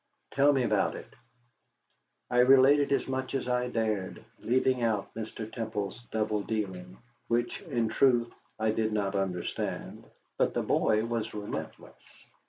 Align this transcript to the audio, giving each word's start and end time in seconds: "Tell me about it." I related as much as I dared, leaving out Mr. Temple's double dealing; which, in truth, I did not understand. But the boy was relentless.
"Tell 0.31 0.51
me 0.51 0.63
about 0.63 0.95
it." 0.95 1.13
I 2.31 2.39
related 2.39 2.91
as 2.91 3.07
much 3.07 3.35
as 3.35 3.47
I 3.47 3.67
dared, 3.67 4.25
leaving 4.39 4.81
out 4.81 5.13
Mr. 5.13 5.45
Temple's 5.53 6.01
double 6.09 6.41
dealing; 6.41 6.97
which, 7.27 7.61
in 7.61 7.87
truth, 7.87 8.33
I 8.57 8.71
did 8.71 8.93
not 8.93 9.13
understand. 9.15 10.05
But 10.39 10.55
the 10.55 10.63
boy 10.63 11.05
was 11.05 11.35
relentless. 11.35 12.01